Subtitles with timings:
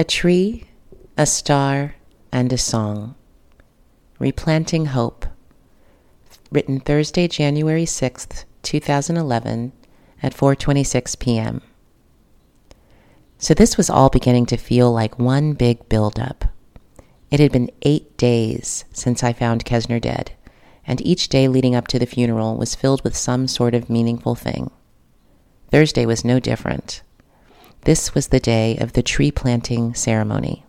[0.00, 0.62] A tree,
[1.16, 1.96] a star,
[2.30, 3.16] and a song.
[4.20, 5.26] Replanting Hope.
[6.52, 9.72] Written Thursday, January 6th, 2011
[10.22, 11.62] at 4:26 p.m.
[13.38, 16.44] So this was all beginning to feel like one big buildup.
[17.32, 20.30] It had been 8 days since I found Kesner dead,
[20.86, 24.36] and each day leading up to the funeral was filled with some sort of meaningful
[24.36, 24.70] thing.
[25.72, 27.02] Thursday was no different.
[27.82, 30.64] This was the day of the tree planting ceremony.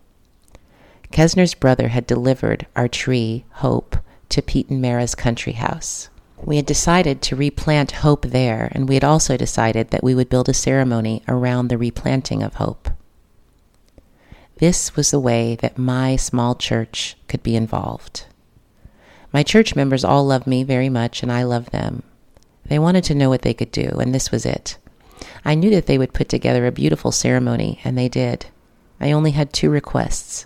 [1.12, 3.98] Kesner's brother had delivered our tree, Hope,
[4.30, 6.10] to Pete and Mara's country house.
[6.42, 10.30] We had decided to replant Hope there, and we had also decided that we would
[10.30, 12.90] build a ceremony around the replanting of Hope.
[14.58, 18.26] This was the way that my small church could be involved.
[19.34, 22.04] My church members all love me very much, and I love them.
[22.66, 24.78] They wanted to know what they could do, and this was it.
[25.46, 28.48] I knew that they would put together a beautiful ceremony, and they did.
[29.00, 30.46] I only had two requests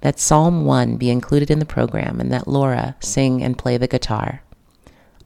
[0.00, 3.86] that Psalm 1 be included in the program and that Laura sing and play the
[3.86, 4.42] guitar.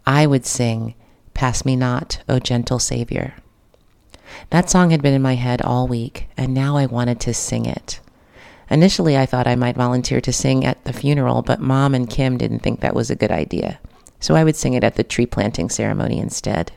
[0.06, 0.94] I would sing,
[1.34, 3.34] Pass Me Not, O Gentle Savior.
[4.50, 7.64] That song had been in my head all week, and now I wanted to sing
[7.64, 8.00] it.
[8.68, 12.36] Initially, I thought I might volunteer to sing at the funeral, but Mom and Kim
[12.36, 13.78] didn't think that was a good idea,
[14.20, 16.72] so I would sing it at the tree planting ceremony instead.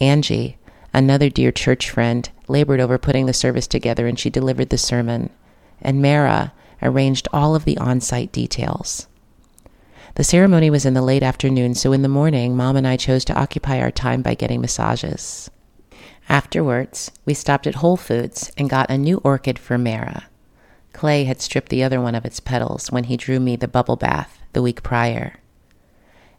[0.00, 0.58] Angie,
[0.94, 5.28] Another dear church friend labored over putting the service together and she delivered the sermon,
[5.82, 9.08] and Mara arranged all of the on site details.
[10.14, 13.24] The ceremony was in the late afternoon, so in the morning, Mom and I chose
[13.24, 15.50] to occupy our time by getting massages.
[16.28, 20.26] Afterwards, we stopped at Whole Foods and got a new orchid for Mara.
[20.92, 23.96] Clay had stripped the other one of its petals when he drew me the bubble
[23.96, 25.40] bath the week prior.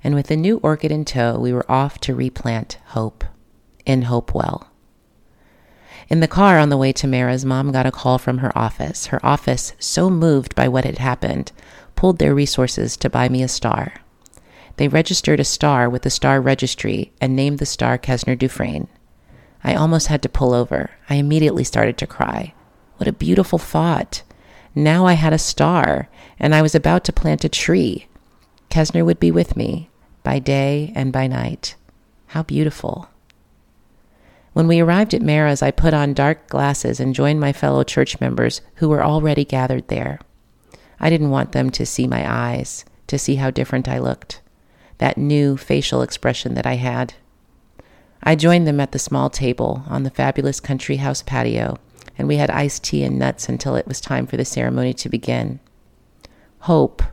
[0.01, 3.25] And with the new orchid in tow, we were off to replant hope
[3.85, 4.67] in Hopewell.
[6.07, 9.07] In the car on the way to Mara's, mom got a call from her office.
[9.07, 11.51] Her office, so moved by what had happened,
[11.95, 13.93] pulled their resources to buy me a star.
[14.77, 18.87] They registered a star with the star registry and named the star Kesner Dufresne.
[19.63, 20.91] I almost had to pull over.
[21.09, 22.53] I immediately started to cry.
[22.97, 24.21] What a beautiful thought.
[24.75, 28.07] Now I had a star, and I was about to plant a tree.
[28.69, 29.89] Kesner would be with me
[30.23, 31.75] by day and by night.
[32.27, 33.09] How beautiful.
[34.55, 38.21] When we arrived at Mara's, I put on dark glasses and joined my fellow church
[38.21, 40.17] members who were already gathered there.
[40.97, 44.39] I didn't want them to see my eyes, to see how different I looked,
[44.99, 47.15] that new facial expression that I had.
[48.23, 51.77] I joined them at the small table on the fabulous country house patio,
[52.17, 55.09] and we had iced tea and nuts until it was time for the ceremony to
[55.09, 55.59] begin.
[56.59, 57.03] Hope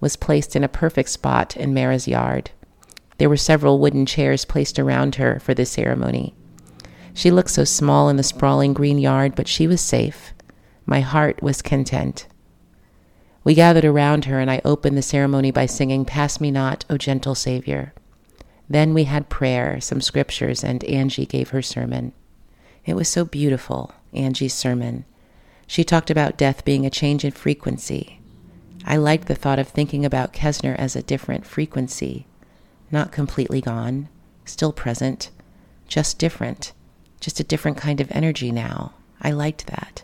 [0.00, 2.50] was placed in a perfect spot in Mara's yard.
[3.16, 6.34] There were several wooden chairs placed around her for the ceremony.
[7.14, 10.32] She looked so small in the sprawling green yard, but she was safe.
[10.86, 12.26] My heart was content.
[13.42, 16.96] We gathered around her, and I opened the ceremony by singing, Pass Me Not, O
[16.96, 17.94] Gentle Savior.
[18.68, 22.12] Then we had prayer, some scriptures, and Angie gave her sermon.
[22.84, 25.04] It was so beautiful, Angie's sermon.
[25.66, 28.20] She talked about death being a change in frequency.
[28.84, 32.26] I liked the thought of thinking about Kesner as a different frequency,
[32.90, 34.08] not completely gone,
[34.44, 35.30] still present,
[35.86, 36.72] just different
[37.20, 38.94] just a different kind of energy now.
[39.20, 40.02] I liked that.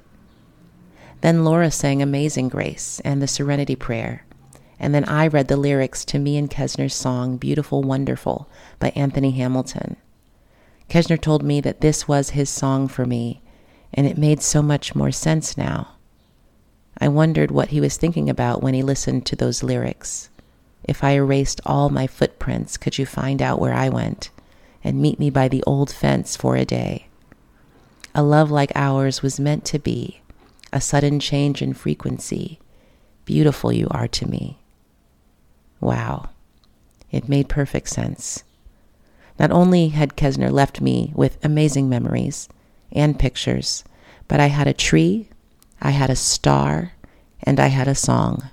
[1.22, 4.24] Then Laura sang Amazing Grace and the Serenity Prayer.
[4.78, 9.30] And then I read the lyrics to me and Kesner's song Beautiful Wonderful by Anthony
[9.30, 9.96] Hamilton.
[10.90, 13.40] Kesner told me that this was his song for me,
[13.94, 15.88] and it made so much more sense now.
[16.98, 20.28] I wondered what he was thinking about when he listened to those lyrics.
[20.84, 24.30] If I erased all my footprints, could you find out where I went?
[24.86, 27.08] And meet me by the old fence for a day.
[28.14, 30.20] A love like ours was meant to be,
[30.72, 32.60] a sudden change in frequency.
[33.24, 34.60] Beautiful you are to me.
[35.80, 36.28] Wow.
[37.10, 38.44] It made perfect sense.
[39.40, 42.48] Not only had Kesner left me with amazing memories
[42.92, 43.82] and pictures,
[44.28, 45.28] but I had a tree,
[45.82, 46.92] I had a star,
[47.42, 48.50] and I had a song.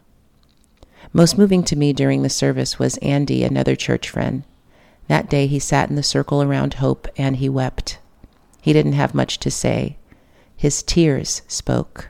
[1.14, 4.44] Most moving to me during the service was Andy, another church friend.
[5.08, 8.00] That day he sat in the circle around Hope and he wept.
[8.62, 9.98] He didn't have much to say.
[10.56, 12.10] His tears spoke.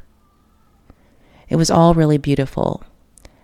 [1.50, 2.84] It was all really beautiful.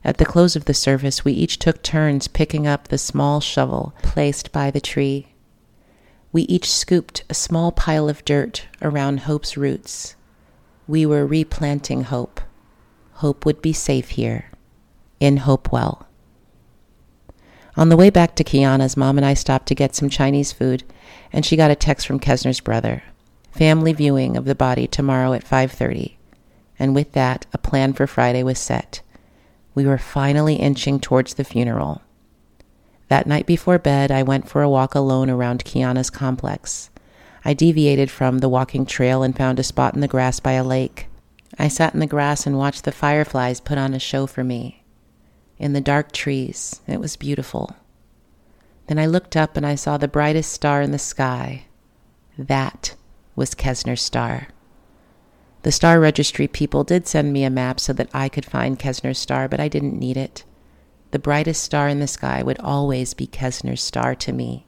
[0.03, 3.93] At the close of the service, we each took turns picking up the small shovel
[4.01, 5.33] placed by the tree.
[6.31, 10.15] We each scooped a small pile of dirt around Hope's roots.
[10.87, 12.39] We were replanting Hope.
[13.13, 14.51] Hope would be safe here,
[15.19, 16.07] in Hopewell.
[17.79, 20.83] On the way back to Kiana's, Mom and I stopped to get some Chinese food,
[21.31, 23.03] and she got a text from Kesner's brother.
[23.51, 26.17] Family viewing of the body tomorrow at 5:30.
[26.77, 28.99] and with that, a plan for Friday was set.
[29.73, 32.01] We were finally inching towards the funeral.
[33.07, 36.89] That night before bed, I went for a walk alone around Kiana's complex.
[37.45, 40.65] I deviated from the walking trail and found a spot in the grass by a
[40.65, 41.07] lake.
[41.57, 44.78] I sat in the grass and watched the fireflies put on a show for me.
[45.59, 47.75] In the dark trees, it was beautiful.
[48.87, 51.65] Then I looked up and I saw the brightest star in the sky.
[52.37, 52.95] That
[53.35, 54.47] was Kesner's star.
[55.63, 59.19] The star registry people did send me a map so that I could find Kesner's
[59.19, 60.45] star, but I didn't need it.
[61.11, 64.65] The brightest star in the sky would always be Kesner's star to me.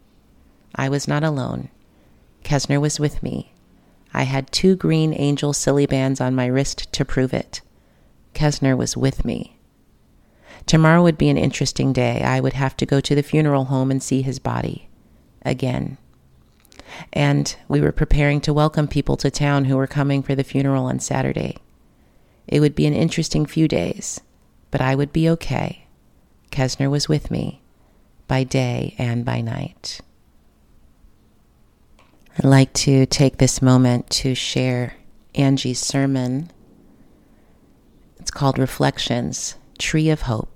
[0.75, 1.69] I was not alone.
[2.44, 3.53] Kesner was with me.
[4.13, 7.61] I had two green angel Silly Bandz on my wrist to prove it.
[8.33, 9.57] Kesner was with me.
[10.65, 12.21] Tomorrow would be an interesting day.
[12.21, 14.89] I would have to go to the funeral home and see his body
[15.43, 15.97] again.
[17.13, 20.85] And we were preparing to welcome people to town who were coming for the funeral
[20.85, 21.57] on Saturday.
[22.47, 24.21] It would be an interesting few days,
[24.71, 25.85] but I would be okay.
[26.51, 27.61] Kesner was with me
[28.27, 30.01] by day and by night.
[32.37, 34.95] I'd like to take this moment to share
[35.35, 36.51] Angie's sermon.
[38.19, 40.50] It's called Reflections Tree of Hope.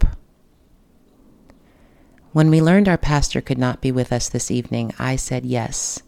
[2.35, 6.03] When we learned our pastor could not be with us this evening, I said yes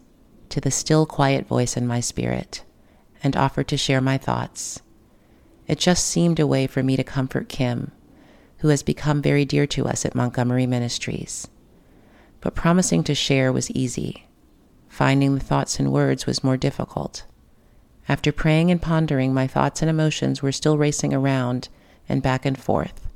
[0.50, 2.64] to the still quiet voice in my spirit
[3.24, 4.82] and offered to share my thoughts.
[5.66, 7.92] It just seemed a way for me to comfort Kim,
[8.58, 11.48] who has become very dear to us at Montgomery Ministries.
[12.42, 14.28] But promising to share was easy.
[14.86, 17.24] Finding the thoughts and words was more difficult.
[18.06, 21.70] After praying and pondering, my thoughts and emotions were still racing around
[22.06, 23.08] and back and forth.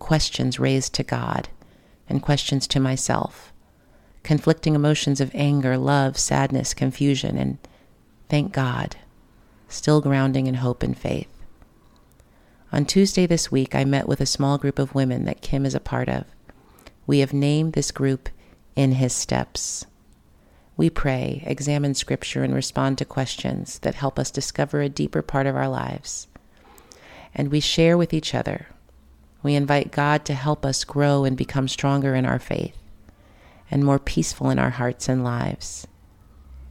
[0.00, 1.48] Questions raised to God
[2.10, 3.52] and questions to myself
[4.22, 7.58] conflicting emotions of anger, love, sadness, confusion, and
[8.28, 8.96] thank God,
[9.68, 11.28] still grounding in hope and faith.
[12.72, 15.74] On Tuesday this week, I met with a small group of women that Kim is
[15.74, 16.24] a part of.
[17.06, 18.28] We have named this group
[18.76, 19.86] In His Steps.
[20.76, 25.46] We pray, examine Scripture, and respond to questions that help us discover a deeper part
[25.46, 26.28] of our lives.
[27.34, 28.68] And we share with each other.
[29.42, 32.76] We invite God to help us grow and become stronger in our faith
[33.70, 35.86] and more peaceful in our hearts and lives.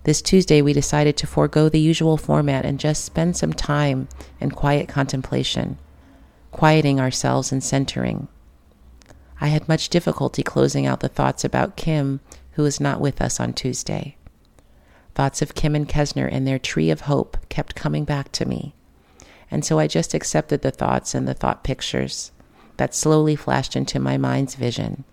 [0.03, 4.07] This Tuesday, we decided to forego the usual format and just spend some time
[4.39, 5.77] in quiet contemplation,
[6.51, 8.27] quieting ourselves and centering.
[9.41, 12.19] I had much difficulty closing out the thoughts about Kim,
[12.51, 14.17] who was not with us on Tuesday.
[15.15, 18.73] Thoughts of Kim and Kesner and their tree of hope kept coming back to me.
[19.51, 22.31] And so I just accepted the thoughts and the thought pictures
[22.79, 25.03] that slowly flashed into my mind's vision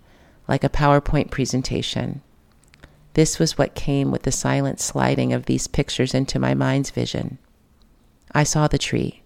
[0.47, 2.21] like a PowerPoint presentation.
[3.13, 7.37] This was what came with the silent sliding of these pictures into my mind's vision.
[8.31, 9.23] I saw the tree,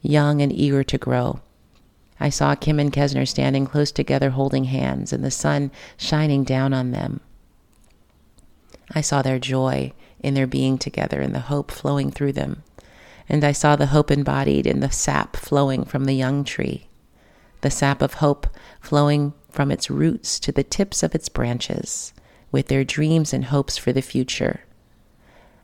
[0.00, 1.40] young and eager to grow.
[2.20, 6.72] I saw Kim and Kesner standing close together holding hands and the sun shining down
[6.72, 7.20] on them.
[8.94, 12.62] I saw their joy in their being together and the hope flowing through them.
[13.28, 16.86] And I saw the hope embodied in the sap flowing from the young tree,
[17.62, 18.46] the sap of hope
[18.80, 22.12] flowing from its roots to the tips of its branches,
[22.50, 24.60] with their dreams and hopes for the future.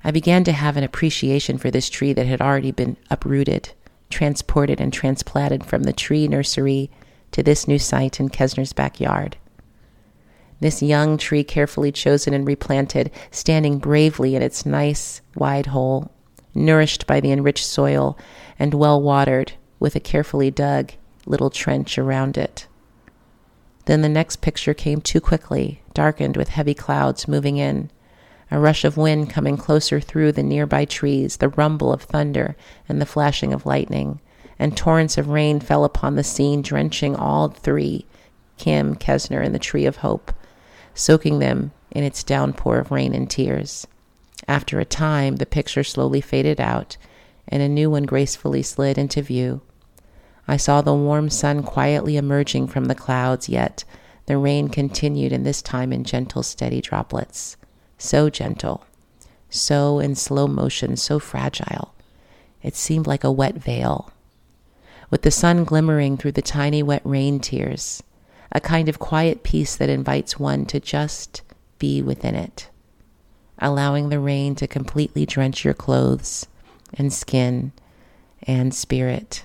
[0.02, 3.70] I began to have an appreciation for this tree that had already been uprooted,
[4.10, 6.90] transported, and transplanted from the tree nursery
[7.32, 9.36] to this new site in Kesner's backyard.
[10.60, 16.12] This young tree, carefully chosen and replanted, standing bravely in its nice, wide hole,
[16.54, 18.16] nourished by the enriched soil
[18.58, 20.92] and well watered, with a carefully dug
[21.28, 22.66] little trench around it.
[23.84, 27.90] Then the next picture came too quickly, darkened with heavy clouds moving in,
[28.50, 32.56] a rush of wind coming closer through the nearby trees, the rumble of thunder
[32.88, 34.20] and the flashing of lightning,
[34.58, 38.06] and torrents of rain fell upon the scene, drenching all three
[38.56, 40.32] Kim, Kesner, and the Tree of Hope,
[40.94, 43.86] soaking them in its downpour of rain and tears.
[44.46, 46.96] After a time, the picture slowly faded out,
[47.46, 49.60] and a new one gracefully slid into view.
[50.50, 53.84] I saw the warm sun quietly emerging from the clouds, yet
[54.24, 57.58] the rain continued, and this time in gentle, steady droplets.
[57.98, 58.86] So gentle,
[59.50, 61.94] so in slow motion, so fragile.
[62.62, 64.10] It seemed like a wet veil.
[65.10, 68.02] With the sun glimmering through the tiny wet rain tears,
[68.50, 71.42] a kind of quiet peace that invites one to just
[71.78, 72.70] be within it,
[73.58, 76.46] allowing the rain to completely drench your clothes
[76.94, 77.72] and skin
[78.42, 79.44] and spirit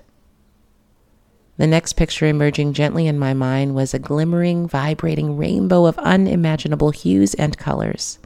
[1.58, 6.92] the next picture emerging gently in my mind was a glimmering, vibrating rainbow of unimaginable
[6.92, 8.20] hues and colors.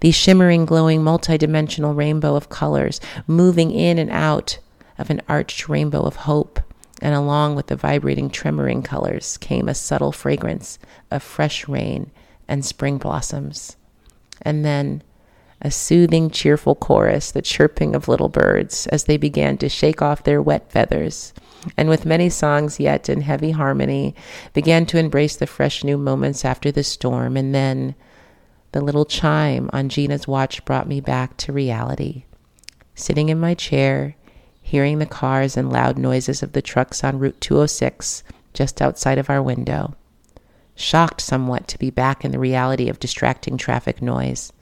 [0.00, 4.58] The shimmering, glowing, multidimensional rainbow of colors moving in and out
[4.98, 6.60] of an arched rainbow of hope,
[7.00, 10.78] and along with the vibrating tremoring colors came a subtle fragrance
[11.10, 12.10] of fresh rain
[12.48, 13.76] and spring blossoms.
[14.40, 15.02] And then
[15.62, 20.24] a soothing, cheerful chorus, the chirping of little birds as they began to shake off
[20.24, 21.32] their wet feathers,
[21.76, 24.14] and with many songs yet in heavy harmony,
[24.52, 27.36] began to embrace the fresh new moments after the storm.
[27.36, 27.94] And then
[28.72, 32.24] the little chime on Gina's watch brought me back to reality.
[32.96, 34.16] Sitting in my chair,
[34.60, 39.30] hearing the cars and loud noises of the trucks on Route 206 just outside of
[39.30, 39.94] our window.
[40.74, 44.52] Shocked somewhat to be back in the reality of distracting traffic noise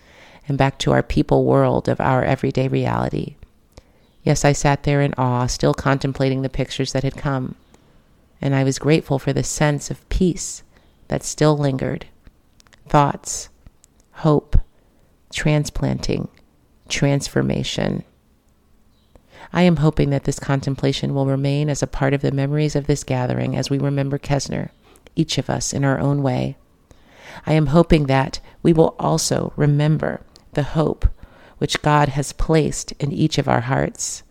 [0.51, 3.37] and back to our people world of our everyday reality.
[4.25, 7.55] Yes, I sat there in awe, still contemplating the pictures that had come,
[8.41, 10.65] and I was grateful for the sense of peace
[11.07, 12.07] that still lingered.
[12.89, 13.49] Thoughts,
[14.11, 14.59] hope,
[15.33, 16.27] transplanting,
[16.89, 18.03] transformation.
[19.53, 22.89] I am hoping that this contemplation will remain as a part of the memories of
[22.89, 24.71] this gathering as we remember Kesner,
[25.15, 26.57] each of us in our own way.
[27.47, 31.09] I am hoping that we will also remember the hope
[31.59, 34.23] which God has placed in each of our hearts.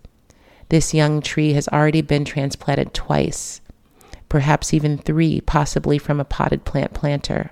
[0.69, 3.61] This young tree has already been transplanted twice,
[4.29, 7.51] perhaps even three, possibly from a potted plant planter,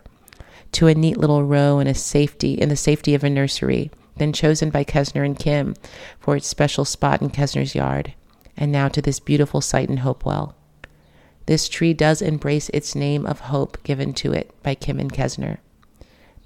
[0.73, 4.33] to a neat little row in a safety in the safety of a nursery, then
[4.33, 5.75] chosen by Kesner and Kim
[6.19, 8.13] for its special spot in Kesner's yard,
[8.55, 10.55] and now to this beautiful site in Hopewell.
[11.45, 15.59] This tree does embrace its name of hope given to it by Kim and Kesner.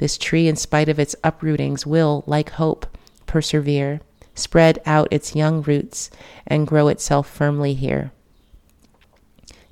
[0.01, 2.87] This tree, in spite of its uprootings, will, like hope,
[3.27, 4.01] persevere,
[4.33, 6.09] spread out its young roots,
[6.47, 8.11] and grow itself firmly here.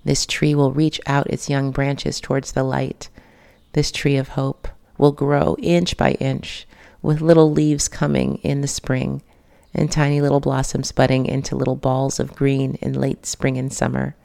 [0.04, 3.10] This tree will reach out its young branches towards the light.
[3.74, 4.68] This tree of hope
[5.00, 6.68] will grow inch by inch,
[7.02, 9.24] with little leaves coming in the spring,
[9.74, 14.16] and tiny little blossoms budding into little balls of green in late spring and summer,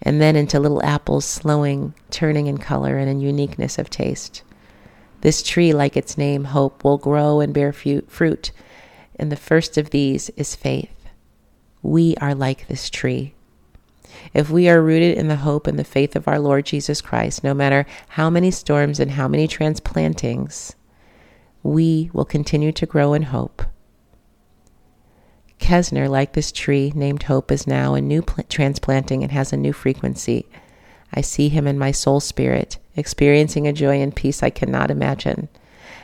[0.00, 4.42] and then into little apples slowing, turning in color and in uniqueness of taste.
[5.26, 8.52] This tree, like its name, hope, will grow and bear fruit,
[9.16, 11.08] and the first of these is faith.
[11.82, 13.34] We are like this tree.
[14.32, 17.42] If we are rooted in the hope and the faith of our Lord Jesus Christ,
[17.42, 20.76] no matter how many storms and how many transplantings,
[21.64, 23.64] we will continue to grow in hope.
[25.58, 29.56] Kesner, like this tree named Hope, is now a new pl- transplanting and has a
[29.56, 30.46] new frequency.
[31.16, 35.48] I see him in my soul spirit, experiencing a joy and peace I cannot imagine.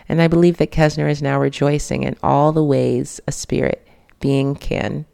[0.08, 3.86] And I believe that Kesner is now rejoicing in all the ways a spirit
[4.20, 5.04] being can.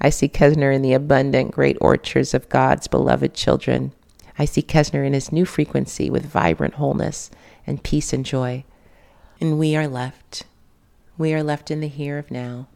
[0.00, 3.92] I see Kesner in the abundant great orchards of God's beloved children.
[4.40, 7.30] I see Kesner in his new frequency with vibrant wholeness
[7.64, 8.64] and peace and joy.
[9.40, 10.42] And we are left.
[11.16, 12.66] We are left in the here of now.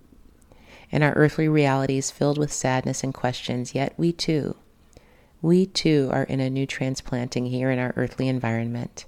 [0.93, 4.57] And our earthly realities filled with sadness and questions, yet we too
[5.43, 9.07] we too are in a new transplanting here in our earthly environment.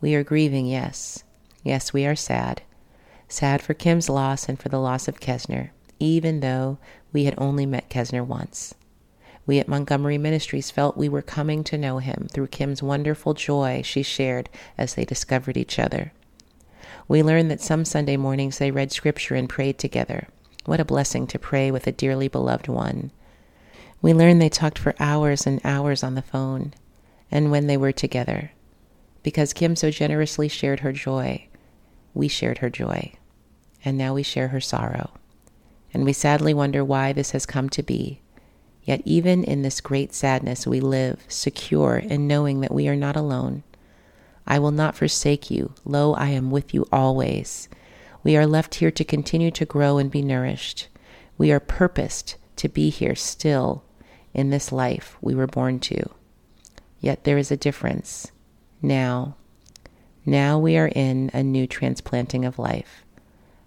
[0.00, 1.22] We are grieving, yes.
[1.62, 2.62] Yes, we are sad.
[3.28, 6.78] Sad for Kim's loss and for the loss of Kesner, even though
[7.12, 8.74] we had only met Kesner once.
[9.46, 13.82] We at Montgomery Ministries felt we were coming to know him through Kim's wonderful joy
[13.84, 16.12] she shared as they discovered each other.
[17.08, 20.28] We learned that some Sunday mornings they read scripture and prayed together.
[20.64, 23.10] What a blessing to pray with a dearly beloved one.
[24.02, 26.72] We learned they talked for hours and hours on the phone,
[27.30, 28.52] and when they were together.
[29.22, 31.48] Because Kim so generously shared her joy,
[32.14, 33.12] we shared her joy,
[33.84, 35.10] and now we share her sorrow.
[35.92, 38.22] And we sadly wonder why this has come to be.
[38.84, 43.16] Yet, even in this great sadness, we live secure in knowing that we are not
[43.16, 43.64] alone.
[44.46, 45.74] I will not forsake you.
[45.84, 47.68] Lo, I am with you always.
[48.24, 50.88] We are left here to continue to grow and be nourished.
[51.36, 53.84] We are purposed to be here still
[54.34, 56.10] in this life we were born to.
[57.00, 58.32] Yet there is a difference.
[58.82, 59.36] Now,
[60.26, 63.04] now we are in a new transplanting of life,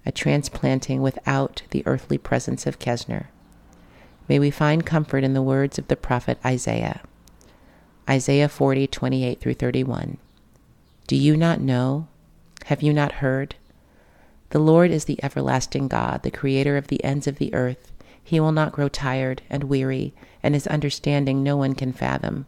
[0.05, 3.27] a transplanting without the earthly presence of Kesner.
[4.29, 7.01] May we find comfort in the words of the prophet Isaiah.
[8.09, 10.17] Isaiah 40, 28 through 31.
[11.07, 12.07] Do you not know?
[12.65, 13.55] Have you not heard?
[14.49, 17.92] The Lord is the everlasting God, the creator of the ends of the earth.
[18.23, 22.45] He will not grow tired and weary, and his understanding no one can fathom.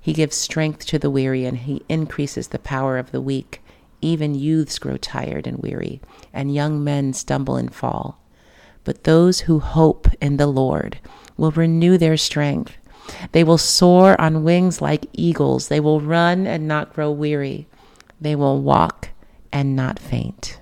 [0.00, 3.62] He gives strength to the weary, and he increases the power of the weak.
[4.00, 6.00] Even youths grow tired and weary,
[6.32, 8.18] and young men stumble and fall.
[8.84, 10.98] But those who hope in the Lord
[11.36, 12.76] will renew their strength.
[13.32, 15.68] They will soar on wings like eagles.
[15.68, 17.68] They will run and not grow weary.
[18.20, 19.10] They will walk
[19.52, 20.60] and not faint.